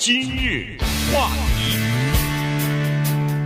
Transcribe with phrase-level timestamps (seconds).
[0.00, 0.78] 今日
[1.12, 1.28] 话
[1.58, 1.76] 题，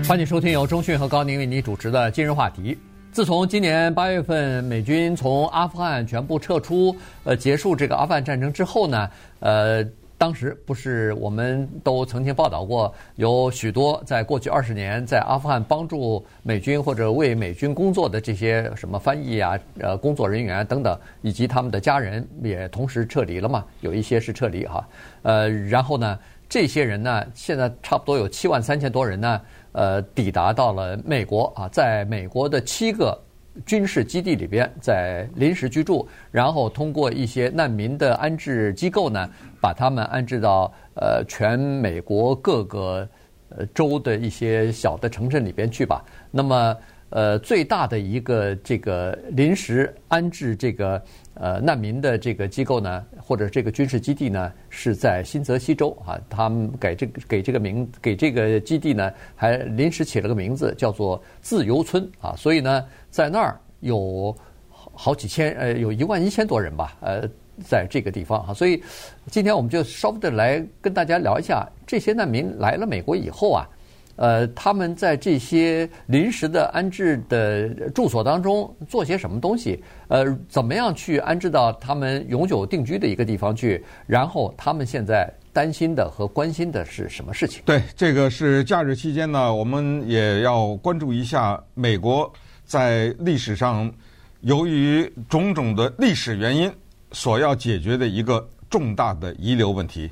[0.06, 2.72] 欢迎收听由中讯和高宁为您主持的《今日话题》。
[3.10, 6.94] 自从今年八月份美军从阿富汗全部撤出，
[7.24, 9.10] 呃，结束这个阿富汗战争之后呢，
[9.40, 9.84] 呃。
[10.16, 23.64] 当时不是我们都曾经报道过，有许多在过去二十年在阿富汗帮助美军或者为美军工作的这些什么翻译啊、呃工作人员等等，以及他们的家人也同时撤离了嘛？
[23.80, 24.88] 有一些是撤离哈，
[25.22, 26.18] 呃，然后呢，
[26.54, 29.40] 这些人呢，现在差不多有七万三千多人呢，
[29.72, 33.20] 呃，抵达到了美国啊，在美国的七个。
[33.66, 39.28] 军事基地里边，在临时居住，然后通过一些难民的安置机构呢，
[39.60, 43.08] 把他们安置到呃全美国各个
[43.48, 46.04] 呃州的一些小的城镇里边去吧。
[46.32, 46.76] 那么
[47.10, 51.00] 呃最大的一个这个临时安置这个
[51.34, 56.20] 呃难民的这个机构呢，或者这个军事基地呢，是在新泽西州啊。
[56.28, 62.34] 他们给这个给这个名给这个基地呢，还临时起了个名字，叫做自由村啊。
[62.36, 62.84] 所以呢。
[63.14, 64.36] 在那儿有
[64.76, 67.22] 好几千，呃，有一万一千多人吧，呃，
[67.64, 68.82] 在这个地方啊，所以
[69.30, 73.68] 今天我们就稍微的来跟大家聊一下，这些难民来了美国以后啊，
[74.16, 87.62] 呃，他们在这些临时的安置的住所当中做些什么东西，呃，怎么样去安置到他们永久定居的一个地方去，然后他们现在担心的和关心的是什么事情？
[87.64, 92.32] 对，这个是假日期间呢，我们也要关注一下美国。
[92.64, 93.92] 在历史上，
[94.40, 96.72] 由于种种的历史原因，
[97.12, 100.10] 所要解决的一个重大的遗留问题。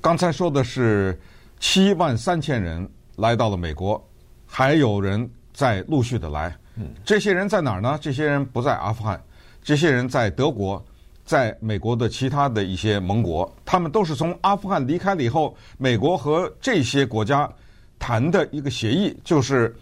[0.00, 1.18] 刚才说的是
[1.58, 4.02] 七万三千人来到了美国，
[4.46, 6.54] 还有人在陆续的来。
[7.04, 7.98] 这些人在哪儿呢？
[8.00, 9.22] 这些人不在阿富汗，
[9.62, 10.84] 这些人在德国，
[11.24, 13.50] 在美国的其他的一些盟国。
[13.64, 17.50] 他们都是从阿富汗离开了以后，美国和这些国家
[17.98, 19.74] 谈的一个协议，就是。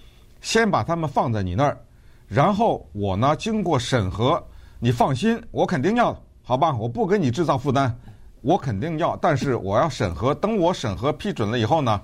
[0.45, 1.79] 先把他们放在你那儿，
[2.27, 4.45] 然后我呢，经过审核，
[4.81, 6.75] 你放心，我肯定要，好吧？
[6.75, 7.97] 我不给你制造负担，
[8.41, 10.35] 我肯定要，但是我要审核。
[10.35, 12.03] 等我审核批准了以后呢，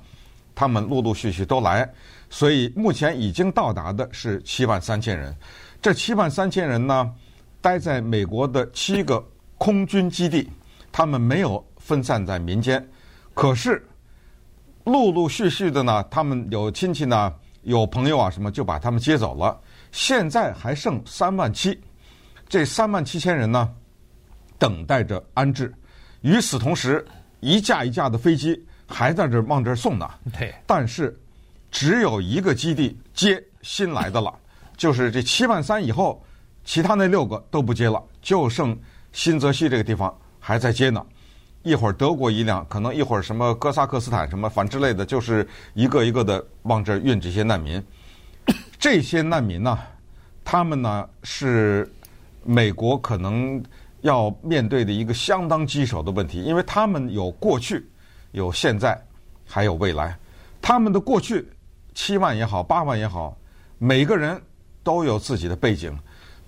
[0.58, 1.88] 他们陆陆续续都来，
[2.28, 5.32] 所以目前已经到达的是七万三千人。
[5.80, 7.14] 这七万三千人呢，
[7.60, 9.24] 待在美国的七个
[9.56, 10.50] 空军基地，
[10.90, 12.84] 他们没有分散在民间，
[13.34, 13.86] 可是
[14.82, 17.32] 陆陆续续的呢，他们有亲戚呢。
[17.62, 19.60] 有朋友啊，什么就把他们接走了。
[19.92, 21.78] 现在还剩三万七，
[22.48, 23.68] 这三万七千人呢，
[24.58, 25.74] 等待着安置。
[26.22, 27.04] 与此同时，
[27.40, 30.10] 一架一架的飞机还在这往这儿送呢。
[30.36, 30.52] 对。
[30.66, 31.16] 但是，
[31.70, 34.34] 只有一个基地接新来的了，
[34.76, 36.20] 就是这七万三以后，
[36.64, 38.76] 其他那六个都不接了，就剩
[39.12, 41.04] 新泽西这个地方还在接呢。
[41.64, 47.82] 一会儿德国一辆，可能一会儿什么哥萨克斯坦什么反之类的，就是一个一个的往这儿运这些难民。
[48.78, 49.78] 这些难民呢，
[50.44, 51.92] 他们呢是
[52.44, 53.62] 美国可能
[54.02, 57.84] 要面对的一个相当棘手的问题，因为他们有过去、
[58.32, 59.00] 有现在，
[59.46, 60.16] 还有未来。
[60.60, 61.48] 他们的过去
[61.94, 63.36] 七万也好，八万也好，
[63.78, 64.40] 每个人
[64.82, 65.96] 都有自己的背景，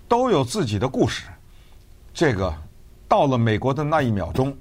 [0.08, 1.26] 都有自己的故事。
[2.12, 2.52] 这个
[3.08, 4.56] 到了美国的那一秒钟。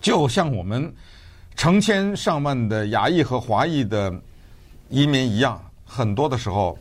[0.00, 0.94] 就像我们
[1.54, 4.12] 成千上万的亚裔和华裔的
[4.88, 6.78] 移民一样，很多的时候，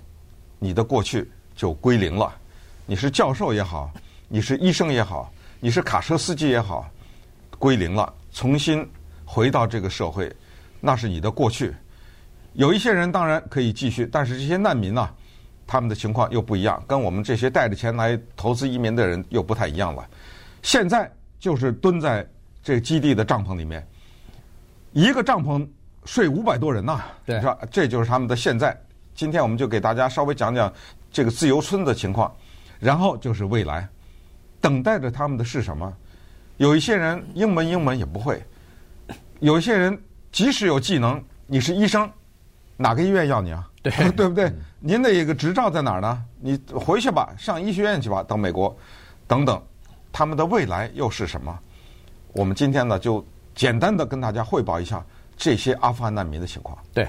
[0.60, 2.34] 你的过去就归零了。
[2.86, 3.92] 你是教授也好，
[4.28, 6.88] 你是医生也好，你是卡车司机也好，
[7.58, 8.88] 归零了，重新
[9.26, 10.32] 回到这个社会，
[10.80, 11.74] 那是你的过去。
[12.54, 15.10] 有一些人当然可以继续，但是这些难民呢，
[15.68, 20.08] 他们的情况又不一样，跟我们这些带着钱来投资移民的人又不太一样了。
[20.62, 22.26] 现在就是蹲在。
[22.66, 23.88] 这个基地的帐篷里面，
[24.92, 25.64] 一个帐篷
[26.06, 27.00] 睡五百多人呐。
[27.24, 28.76] 对，你说这就是他们的现在。
[29.14, 30.74] 今天我们就给大家稍微讲讲
[31.12, 32.36] 这个自由村的情况，
[32.80, 33.88] 然后就是未来，
[34.60, 35.94] 等待着他们的是什么？
[36.58, 38.44] 有一些人英文英文也不会，
[39.40, 39.98] 有一些人
[40.32, 42.10] 即使有技能，你是医生，
[42.78, 43.70] 哪个医院要你啊？
[43.84, 44.52] 对， 对不对？
[44.80, 46.24] 您的一个执照在哪儿呢？
[46.40, 48.76] 你回去吧，上医学院去吧，到美国，
[49.28, 49.62] 等等，
[50.12, 51.58] 他们的未来又是什么？
[52.34, 55.04] 我们今天呢，就简单的跟大家汇报一下
[55.38, 56.78] 这些阿富汗难民的情况。
[56.94, 57.08] 对，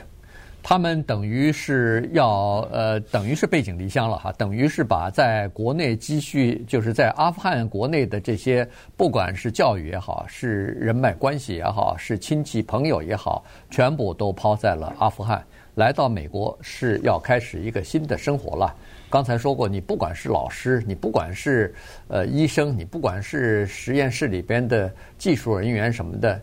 [0.68, 15.40] 他们等于是要呃，等于是背井离乡了哈，等于是把在国内积蓄，就是在阿富汗国内的这些，不管是教育也好，是人脉关系也好，是亲戚朋友也好，全部都抛在了阿富汗，
[15.76, 18.74] 来到美国是要开始一个新的生活了。
[19.08, 21.72] 刚才说过，你不管是老师，你不管是
[22.08, 26.42] 呃医生，你不管是实验室里边的技术人员什么的，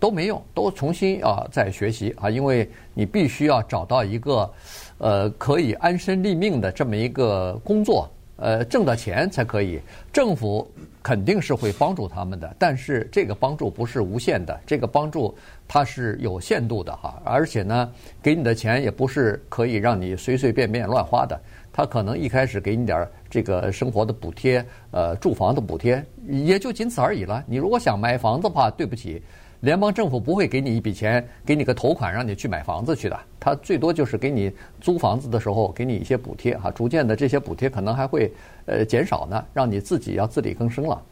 [0.00, 4.50] 都没用，都重新啊再学习啊，因为你必须要找到一个
[4.98, 9.78] 呃可以安身立命的这么一个工作，呃挣到钱才可以。
[10.10, 10.68] 政府
[11.02, 15.34] 肯定是会帮助他们的，但是这个帮助不是无限的，这个帮助
[15.68, 17.92] 它是有限度的哈，而且呢，
[18.22, 21.38] 给你的钱也不是可以让你随随便便乱花的。
[21.72, 27.44] 他可能一开始给你点儿这个生活的补贴，呃，住房的补贴，也就仅此而已了。
[27.46, 29.22] 你如果想买房子的话，对不起，
[29.60, 33.20] 联邦政府不会给你一笔钱，给你个头款让你去买房子去的。
[33.38, 38.32] 他最多就是给你租房子的时候给你一些补贴哈，逐渐的这些补贴可能还会
[38.66, 41.02] 呃减少呢，让你自己要自力更生了。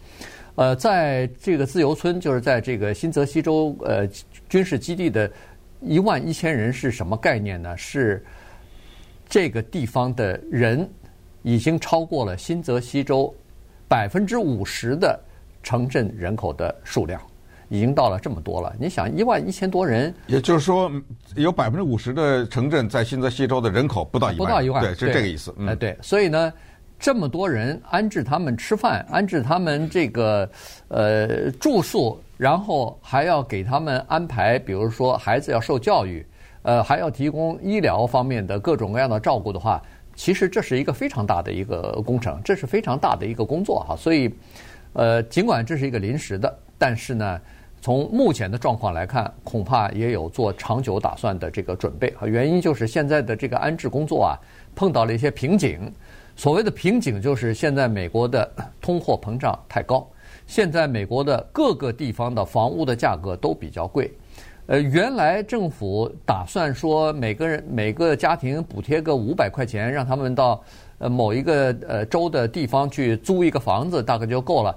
[0.54, 4.06] 呃，在这个自由村，就是在这个新泽西州呃
[4.48, 5.30] 军事基地的
[5.80, 7.76] 一万一千人是什么概念呢？
[7.76, 8.24] 是。
[9.30, 10.88] 这个地方的人
[11.42, 13.30] 已经超过了新泽西州
[13.86, 15.20] 百分之五十的
[15.62, 17.20] 城镇人口的数量，
[17.68, 18.74] 已经到了这么多了。
[18.78, 20.90] 你想，一万一千多人，也就是说，
[21.36, 25.54] 有百分之五十的城镇在新泽西州的人口不到一万，不到一万，对，是这个意思。
[25.66, 26.52] 哎，对，所以呢，
[26.98, 30.50] 这么多人安置他们吃饭，安置他们这个
[30.88, 36.26] 呃住宿，然后还要给他们安排，比如说孩子要受教育。
[36.62, 39.80] 呃，还要提供医疗方面的各种各样的照顾的话，
[40.14, 43.96] 其实这是一个非常大的一个工程，这是非常大的一个工作哈。
[43.96, 44.30] 所以，
[44.92, 47.40] 呃，尽管这是一个临时的，但是呢，
[47.80, 52.12] 从目前的状况来看，恐怕也有做长久打算的这个准备。
[52.24, 54.38] 原因就是现在的这个安置工作啊，
[54.74, 55.92] 碰到了一些瓶颈。
[56.36, 58.48] 所谓的瓶颈就是现在美国的
[58.80, 60.06] 通货膨胀太高，
[60.46, 64.12] 现在美国的各个地方的房屋的价格都比较贵。
[64.66, 70.62] 呃，原来政府打算说每个人每个家庭补贴个五百块钱，让他们到
[70.98, 74.76] 呃某一个呃州的地方去租一个房子，大概就够了。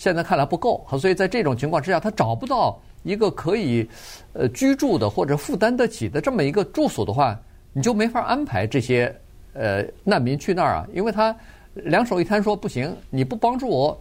[0.00, 3.86] 现在看来不够，所以在这种情况之下，他找不到一个可以
[4.32, 7.38] 呃居住的或者负担得起的这么一个住所的话，
[7.74, 9.14] 你就没法安排这些
[9.52, 11.36] 呃难民去那儿啊，因为他
[11.74, 14.00] 两手一摊说不行，你不帮助我。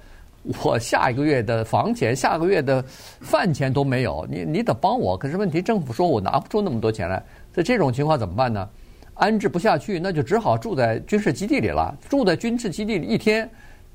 [0.63, 2.81] 我下一个月的房钱、下个月的
[3.19, 5.17] 饭钱都没有，你你得帮我。
[5.17, 8.69] 可是问题，政府说我拿不出那么多钱来，在这种情况怎么办呢？
[9.15, 11.93] 安置不下去，那就只好住在军事基地里了。
[12.07, 13.47] 住在军事基地里一天，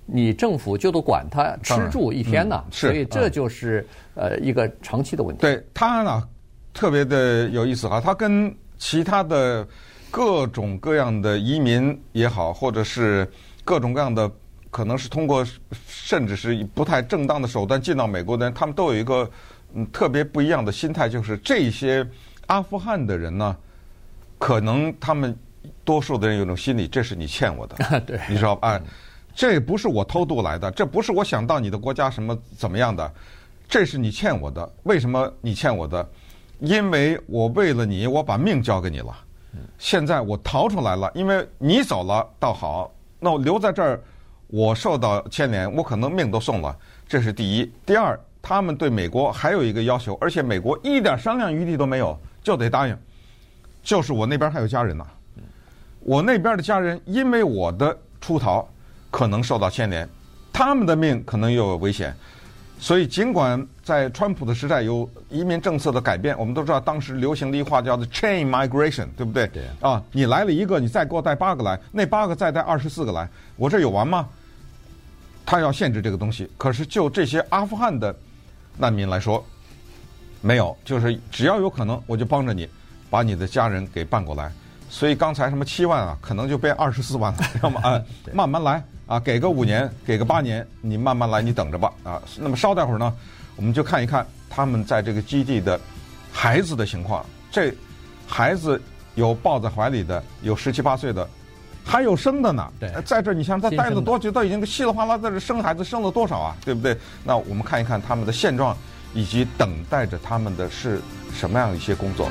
[0.06, 2.64] 你政府就得管他吃住一天呢。
[2.70, 5.42] 所以这就是呃一个长期的问题。
[5.42, 6.28] 对他呢，
[6.72, 9.66] 特别的有意思哈，他跟其他的
[10.10, 13.28] 各种各样的移民也好，或者是
[13.64, 14.30] 各种各样的。
[14.70, 15.46] 可能是通过
[15.86, 19.30] 甚至是不太正当的手段进到美国的人，他们都有一个
[19.72, 22.04] 嗯特别不一样的心态，就是这些
[22.48, 23.56] 阿富汗的人呢，
[24.36, 25.32] 可能他们
[25.84, 28.70] 多数的人有种心理，这是你欠我的， 对，你知道吧？
[28.70, 28.82] 哎，
[29.34, 33.12] 这不是我偷渡来的，这不是我想到你的国家什么怎么样的，
[33.68, 34.72] 这是你欠我的。
[34.84, 36.08] 为什么你欠我的？
[36.60, 39.14] 因为我为了你，我把命交给你了。
[39.78, 44.00] 现在我逃出来了，因为你走了倒好，那我留在这儿。
[44.48, 46.76] 我受到牵连，我可能命都送了，
[47.08, 47.72] 这是第一。
[47.84, 52.96] 第二，他们对美国还有一个要求，而且美国一点商量余地都没有，就得答应。
[53.82, 55.04] 就是我那边还有家人呢，
[56.00, 58.68] 我那边的家人因为我的出逃
[59.14, 60.08] 可能受到牵连，
[60.52, 62.12] 他们的命可能又有危险。
[62.80, 69.46] 所以，尽管在川普的时代有移民政策的改变，我们都知道当时流行的一句话叫做 “chain migration”，对不对？
[69.46, 69.62] 对。
[69.80, 74.28] 啊，你来了一个，你再给我带八个来，那八个再带二十四个来，我这有完吗？
[75.46, 78.12] 他要限制这个东西，可是就这些阿富汗的
[78.76, 79.46] 难民来说，
[80.40, 82.68] 没有，就是只要有可能，我就帮着你
[83.08, 84.50] 把你的家人给办过来。
[84.90, 92.22] 所以刚才什么七万啊，可能就变二十四万了，要么啊，慢慢来啊，给个五年，给个八年，你慢慢来，你等着吧啊。
[92.38, 93.14] 那么稍待会儿呢，
[93.56, 95.78] 我们就看一看他们在这个基地的
[96.32, 97.24] 孩子的情况。
[97.50, 97.72] 这
[98.26, 98.80] 孩子
[99.14, 101.28] 有抱在怀里的，有十七八岁的。
[101.86, 106.96] 还有生的呢，对，在这你想他待了多久，都已经稀里哗啦在这生孩子，生了多少啊，对不对？
[107.22, 108.74] 那我们看一看他们的现状，
[109.12, 111.02] 以及等待着他们的是
[111.34, 112.26] 什么样一些工作。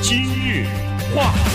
[0.00, 0.68] 今日
[1.12, 1.45] 话题，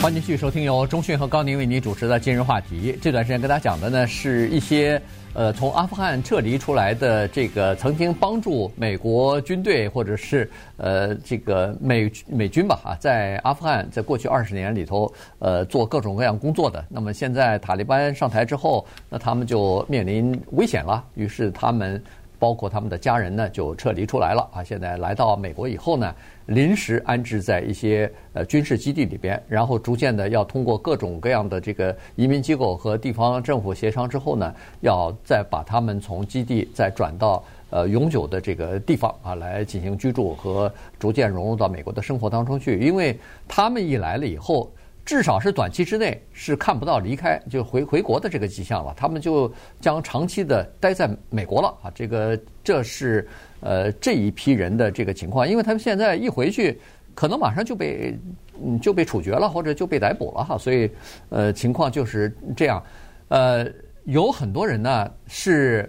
[0.00, 2.92] 欢迎继续收听由中讯和高宁为您主持的《今日话题》。
[3.02, 5.00] 这段时间跟大家讲的呢，是一些。
[5.34, 22.02] 呃，从阿富汗撤离出来的这个曾经帮助美国军队或者是呃这个美美军吧啊，在阿富汗在过去二十年里头呃做各种各样工作的，那么现在塔利班上台之后，那他们就面临危险了，于是他们
[22.38, 24.62] 包括他们的家人呢，就撤离出来了啊。
[24.62, 26.14] 现在来到美国以后呢，
[26.46, 42.78] 临时安置在一些呃军事基地里边，然后逐渐的要通过各种各样的这个移民机构和地方政府协商之后呢，要再把他们从基地再转到呃永久的这个地方啊来进行居住和逐渐融入到美国的生活当中去。
[42.78, 44.70] 因为他们一来了以后。
[45.06, 51.92] 至少是短期之内是看不到离开就回回国的这个迹象了，他们就将长期的待在美国了啊！
[51.94, 53.26] 这个这是
[53.60, 56.80] 呃这一批人的这个情况，因为他们现在一回去，
[57.14, 58.18] 可能马上就被
[58.60, 60.90] 嗯就被处决了或者就被逮捕了哈，所以
[61.28, 62.82] 呃情况就是这样。
[63.28, 63.64] 呃，
[64.06, 65.88] 有很多人呢是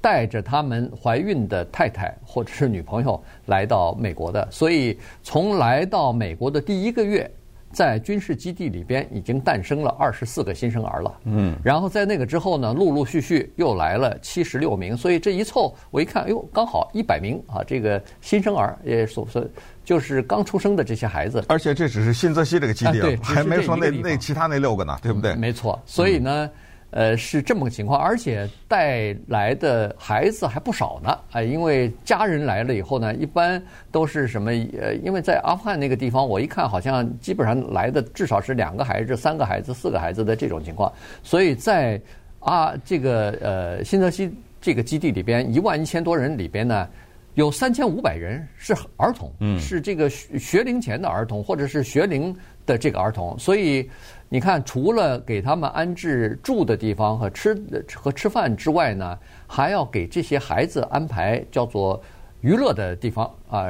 [0.00, 7.30] 带着他们怀孕的太太或者是女朋友来到美国的，所以从来到美国的第一个月。
[7.74, 17.64] 在军事基地里边已经诞生了二十四个新生儿了，嗯，然后在那个之后呢，陆陆续续又来了七十六名，所以这一凑我一看，哎呦，刚好一百名啊！
[17.66, 19.44] 这个新生儿也所说
[19.84, 25.34] 就是刚出生的这些孩子，而且这只是新泽西这个基地，对，还没说那那其他那六个呢，对不对？
[25.34, 26.48] 没错，所以呢。
[26.94, 31.18] 呃，是这么个情况，而且带来的孩子还不少呢。
[31.32, 33.60] 啊，因为家人来了以后呢，一般
[33.90, 34.52] 都是什么？
[34.80, 40.92] 呃，因为在阿富汗那个地方，我一看好像基本上来的至少是两个孩子、三个孩子、四个孩子的这种情况。
[41.24, 42.00] 所以在
[42.38, 46.88] 啊这个呃新泽西这个基地里边，一万一千多人里边呢，
[47.34, 52.34] 有三千五百人是儿童，嗯，是这个学龄前的儿童或者是学龄
[52.66, 53.88] 的这个儿童，所以。
[54.30, 57.54] 你看，除了给他们安置住的地方和吃
[57.94, 62.02] 和吃饭之外呢，还要给这些孩子安排叫做
[62.40, 63.68] 娱乐的地方啊、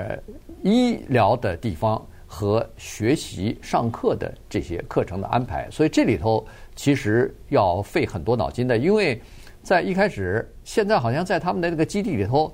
[0.62, 5.68] 医疗的地方和学习上课的这些课程的安排。
[5.70, 9.20] 所以这里头其实要费很多脑筋的，因为
[9.62, 12.50] 在一开始，现在好像在他们的那个基地里头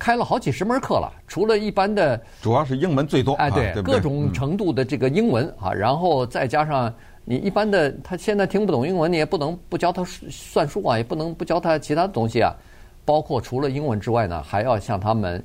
[0.00, 6.92] 开了好几十门课了，除了一般的，主要是英文最多，哎，对，各种程度的这个英文啊，然后再加上。
[7.22, 12.52] 你一般的，他现在听不懂英文，你也不能不教他算数啊，也不能不教他其他的东西啊。
[13.04, 15.40] 包括除了英文之外呢，还要向他们，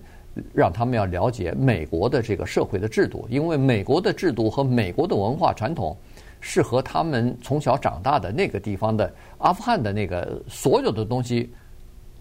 [0.53, 5.95] 让他们要了解美国的这个社会的制度，因为美国的制度和美国的文化传统，
[6.39, 11.53] 是和他们从小长大的那个地方的阿富汗的那个所有的东西，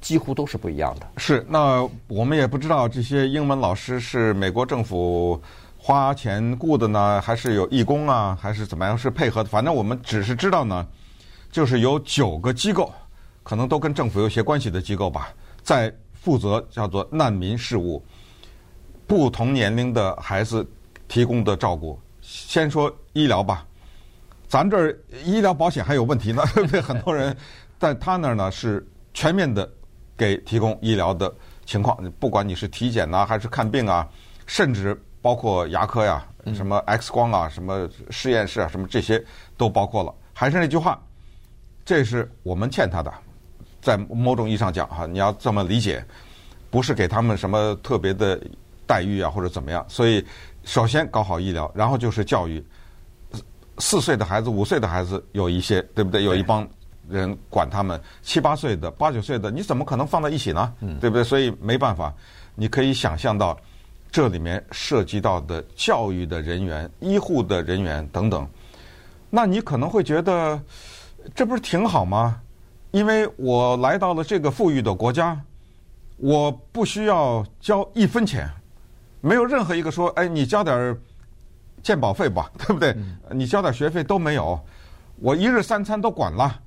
[0.05, 1.07] 几乎都是不一样的。
[1.17, 5.43] 是，那我们也不知道这些英文老师是美国政府。
[5.87, 8.97] 花钱雇的呢，还是有义工啊，还是怎么样？
[8.97, 9.51] 是配合的。
[9.51, 10.87] 反正我们只是知道呢，
[11.53, 12.91] 就是有九个机构，
[13.43, 15.29] 可能都跟政府有些关系的机构吧，
[15.63, 18.03] 在负责叫做难民事务，
[19.07, 20.67] 不同年龄的孩子
[21.07, 22.01] 提供的照顾。
[22.23, 23.67] 先说医疗吧，
[24.49, 26.81] 咱这儿医疗保险还有问题呢，对不对？
[26.81, 27.37] 很多人
[27.79, 29.71] 在他那儿呢是全面的
[30.17, 31.33] 给提供医疗的
[31.67, 34.09] 情况，不管你是体检呐，还是看病啊，
[34.47, 35.01] 甚至。
[35.25, 36.23] 包括牙科呀，
[36.55, 39.25] 什么 X 光啊，什么实验室啊，什么这些
[39.57, 40.15] 都包括了。
[40.35, 41.03] 还是那句话，
[41.83, 43.11] 这是我们欠他的，
[43.81, 46.05] 在某种意义上讲哈，你要这么理解，
[46.69, 48.39] 不是给他们什么特别的
[48.87, 49.83] 待遇啊，或者怎么样。
[49.89, 50.23] 所以，
[50.65, 52.63] 首先搞好医疗，然后就是教育。
[53.79, 56.23] 四岁的孩子、五岁的孩子有一些，对不对？
[56.25, 56.69] 有一帮
[57.09, 58.01] 人管他们。
[58.23, 60.73] 七八岁的、八九岁的，你怎么可能放在一起呢？
[61.01, 61.25] 对不对？
[61.25, 62.13] 所以没办法，
[62.55, 63.59] 你可以想象到。
[64.13, 68.49] 这里面涉及到的教育的人员、医护的人员等等，
[69.29, 70.63] 那你可能会觉得，
[71.35, 72.41] 这不是挺好吗？
[72.93, 75.37] 因为我来到了这个富裕的国家，
[76.19, 78.49] 我不需要交一分钱，
[79.21, 80.97] 没有任何一个说，哎，你交点
[81.83, 82.97] 鉴保费吧，对不对？
[83.33, 84.57] 你交点学费都没有，
[85.17, 86.61] 我一日三餐都管了，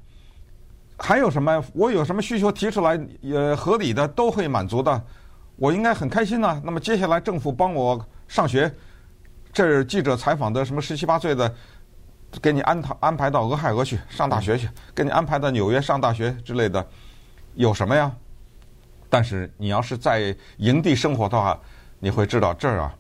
[0.98, 1.64] 还有什么？
[1.74, 3.00] 我有什么需求提出来，
[3.32, 5.02] 呃，合理的都会满足的。
[5.56, 6.62] 我应该很开心呐。
[6.64, 8.72] 那么接下来政府帮我上学，
[9.54, 11.54] 这儿记者采访的什么十七八岁的，
[12.42, 16.86] 给你安排安排到俄亥俄去上大学去，给你安排到纽约上大学之类的，
[17.56, 18.12] 有什么呀？
[19.10, 21.58] 但是你要是在营地生活的话，
[22.00, 22.94] 你会知道这儿啊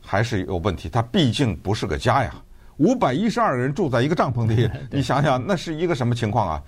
[0.00, 0.88] 还是有问题。
[0.88, 2.34] 它毕竟不是个家呀，
[2.76, 6.62] 五百一十二人住在一个帐篷里， 你想想那是一个什么情况啊？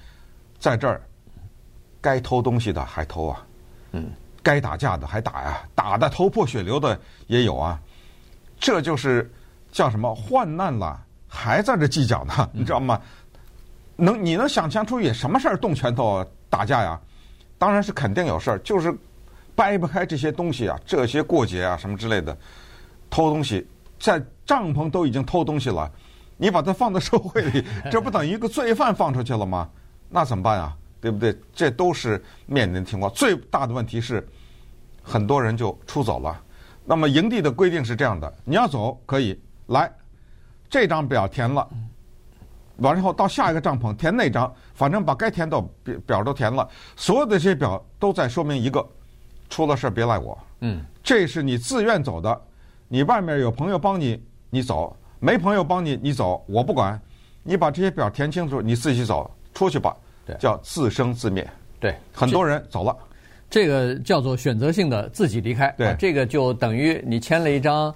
[0.60, 1.02] 在这儿，
[2.00, 3.44] 该偷东西的还偷啊，
[3.90, 4.12] 嗯。
[4.42, 7.78] 该打架的还打呀，打的头破血流的也有啊，
[8.58, 9.30] 这就是
[9.70, 10.98] 叫什么患难了
[11.28, 12.48] 还在这计较呢？
[12.50, 12.98] 你知道吗？
[13.96, 16.98] 能你能想象出有什么事儿动拳头打架呀？
[17.58, 18.90] 当然是肯定有事儿，就是
[19.54, 22.34] 掰不开这些东西啊，这些过节啊什么之类的，
[23.10, 25.92] 偷东西在帐篷都已经偷东西了，
[26.38, 27.62] 你把它放到社会里，
[27.92, 29.68] 这不等于一个罪犯放出去了吗？
[30.10, 30.76] 那怎么办啊？
[31.00, 31.34] 对不对？
[31.54, 33.10] 这都是面临的情况。
[33.12, 34.28] 最大的问题是，
[35.02, 36.38] 很多人就出走了。
[36.84, 39.90] 那么营地的规定是这样的：你要走可以来，
[40.68, 41.66] 这张表填了，
[42.78, 46.68] 完了以后到下一个帐篷填那张，反正把该填的表表都填了。
[46.96, 48.86] 所有的这些表都在说明一个：
[49.48, 50.36] 出了事别赖我。
[50.60, 52.42] 嗯，这是你自愿走的，
[52.88, 57.00] 你外面有朋友帮你，你走；没朋友帮你，你走，我不管。
[57.42, 59.96] 你把这些表填清楚，你自己走出去吧。
[60.26, 61.46] 对，叫自生自灭。
[61.78, 62.96] 对，很多人走了。
[63.48, 65.74] 这个叫做选择性的自己离开。
[65.76, 67.92] 对，啊，这个就等于你签了一张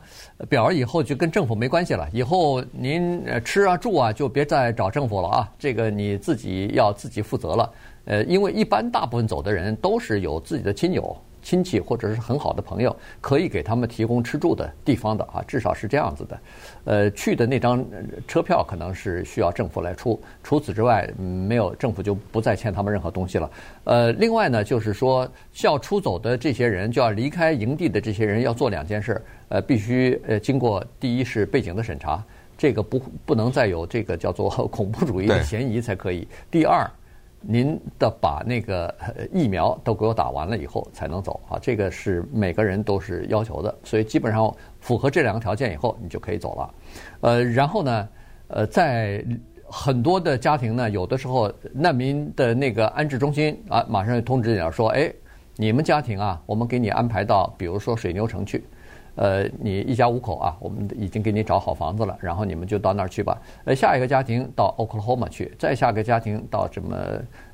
[0.49, 2.09] 表以后就跟政府没关系了。
[2.13, 7.73] 以后您吃啊住啊就别再找政府了啊，这个你自己要自己负责了。
[8.07, 11.17] 呃，因为一般大部分走的人都是有自己的亲友。
[11.45, 16.41] 亲戚或者是很好的朋友，可以给他们提供吃住的地方的啊，至少是这样子的。
[16.85, 17.85] 呃，去的那张
[18.27, 23.51] 车票可能是需要政府来出，除此之外，没有政府就不再欠他们任何东西了。
[23.85, 29.21] 呃，另外呢，就是说需要出走的这些人，就要离开营地的这些人，要做两件事。
[29.51, 32.25] 呃，必须呃经过第一是背景的审查，
[32.57, 36.27] 这个不不能再有这个叫做 恐怖主义的嫌疑才可以。
[36.51, 36.91] 第二。
[37.47, 38.95] 您的把那个
[39.33, 46.75] 疫苗都给我打完了以后才能走啊，这个是每个人都是要求的，所以基本上符合这两个条件以后，你就可以走了。
[47.21, 48.09] 呃，然后呢，
[48.49, 49.25] 呃，在
[49.67, 55.13] 很多的家庭呢，有的时候难民的那个安置中心啊，马上就通知你了，说，哎，
[55.57, 58.65] 你们家庭啊，我们给你安排到，比如说水牛城去。
[59.16, 63.40] 呃，你一家五口啊，我们已经给你找好房子了，然后你们就到那儿去吧。
[63.64, 66.97] 呃，下一个家庭到 Oklahoma 去，再下一个家庭到什么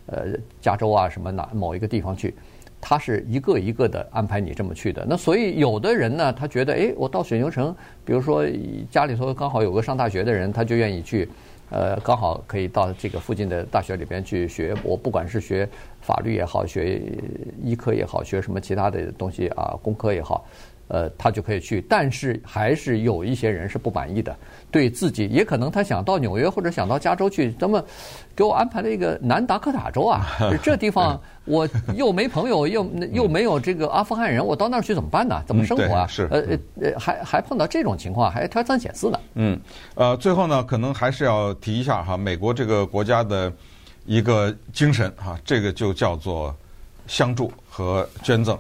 [0.07, 0.29] 呃
[0.61, 2.35] 加州啊什么哪某一个地方去，
[2.81, 5.05] 他是一个一个的安排你这么去的。
[5.07, 7.77] 那所以有的人呢，他觉得哎，我到水牛城，
[8.07, 8.43] 比如说
[8.91, 11.29] 家里头刚好有个上大学的人，他就愿意去，
[11.69, 14.75] 呃，刚好可以到这个附近的大学里边去学。
[14.83, 15.69] 我不管是学
[16.01, 17.03] 法律也好，学
[17.63, 20.47] 医科也好，学什么其他的东西啊，工科也好。
[20.91, 24.37] 呃，他就可以去，但是还是有一些人是不满意的，
[24.73, 27.81] 对自己也可能他想到纽约或者想到加州去，那么
[28.35, 30.27] 给我安排了一个南达科塔州啊，
[30.65, 35.41] 这地方我又没朋友，又又没有这个阿富汗人，我到那儿去怎么办呢？
[35.47, 36.07] 怎么生活啊？
[36.09, 39.21] 是呃呃，还还碰到这种情况，还挑三拣四呢。
[39.35, 39.61] 嗯，
[39.95, 43.53] 呃，最后呢，可能还是要提一下哈，美国这个国家的
[44.07, 46.53] 一个精神哈，这个就叫做
[47.07, 48.59] 相助和捐赠，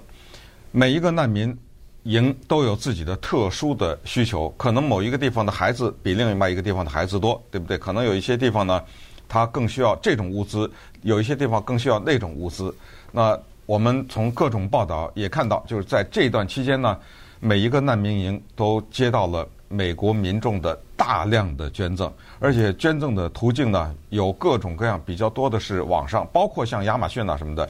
[0.70, 1.58] 每一个难民。
[2.04, 7.76] 营都有自己的特殊的需求，可能某一个地方的孩子比另外一个地方的孩子多，对不对？
[7.76, 8.82] 可能有一些地方呢，
[9.28, 10.66] 他更需要这种物资；
[11.02, 12.74] 有一些地方更需要那种物资。
[13.12, 16.98] 那我们从各种报道也看到，就是在这段期间呢，
[17.38, 27.68] 每一个难民营都接到了美国民众的大量的捐赠，而且捐赠的途径呢有各种各样，比较多的是网上，包括像亚马逊啊什么的。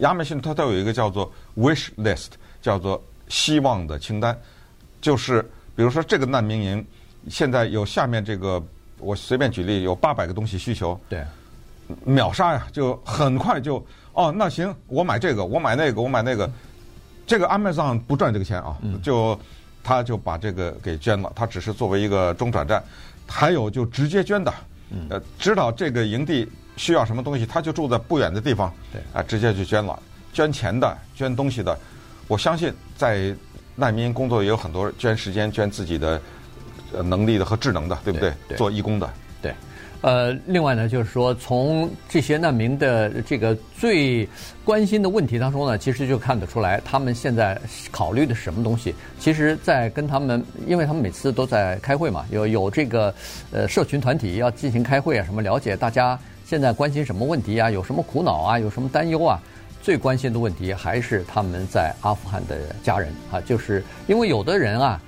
[0.00, 3.02] 亚马逊它都有一个叫做 wish list，叫做。
[3.32, 4.38] 希望的清单，
[5.00, 5.40] 就是
[5.74, 6.86] 比如说这个难民营，
[7.30, 8.62] 现在有下面这个，
[8.98, 11.24] 我随便举例，有八百个东西需求，对，
[12.04, 16.48] 秒杀呀，就很快就哦，那行，我买这个，我买那个，我买那个，
[17.26, 19.38] 这个 Amazon 不赚这个钱啊，就
[19.82, 22.84] 他就把这个给捐了，他只是作为一个中转站，
[23.26, 24.52] 还有就直接捐的，
[25.08, 29.98] 呃，知道这个营地需要什么东西，他就住在不远的地方，对，啊，直接就捐了，
[30.34, 31.78] 捐钱的，捐东西的。
[32.28, 33.34] 我相信，在
[33.74, 36.20] 难民工作也有很多捐时间、捐自己的
[36.94, 38.30] 呃能力的和智能的，对不对？
[38.30, 39.52] 对对做义工的，对。
[40.02, 44.28] 呃，另外呢，就是说，从这些难民的这个最
[44.64, 47.56] 关心的问题当中呢，其实就看得出来，他们现在
[47.90, 48.92] 考虑的是什么东西。
[49.20, 53.14] 其实，在跟他们，因为他们每次都在开会嘛，有有这个
[53.52, 59.40] 呃社群团体要进行开会啊，什么了解大家现在关心什么问题啊，有什么苦恼啊，有什么担忧啊。
[59.82, 65.00] 最关心的问题还是他们在阿富汗的家人啊，就是因为有的人啊，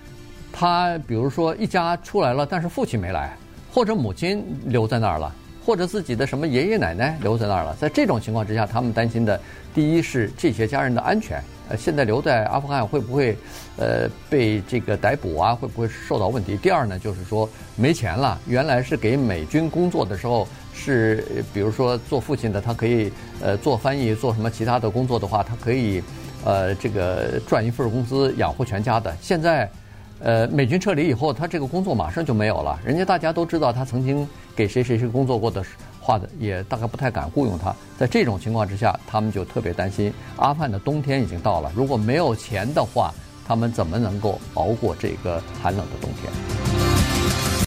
[0.53, 3.37] 他比如说一家出来了，但是父亲没来，
[3.73, 5.33] 或者母亲留在那儿了，
[5.65, 9.41] 或者自己的什么爷爷奶奶留在那儿了，在这种情况之下，他们担心的
[9.73, 13.39] 第一是这些家人的安全，呃，现在留在阿富汗会不会
[13.77, 15.55] 呃被这个逮捕啊？
[15.55, 16.57] 会不会受到问题？
[16.57, 20.49] 第二呢，就是说没钱了，原来是给美军工作的时候。
[20.75, 23.11] 是，比如说做父亲的，他可以
[23.41, 26.03] 呃做翻译，做什么其他的工作的话，他可以
[26.45, 29.17] 呃这个赚一份工资养活全家的。
[29.23, 29.71] 现在，
[30.19, 32.79] 呃美军撤离以后，他这个工作马上就没有了。
[32.85, 35.65] 人家大家都知道他曾经给谁谁谁工作过的
[36.01, 37.75] 话的，也大概不太敢雇佣他。
[37.97, 43.15] 在这种情况之下，他们就特别担心，阿富汗的冬天已经到了，如果没有钱的话，
[43.47, 46.74] 他们怎么能够熬过这个寒冷的冬天？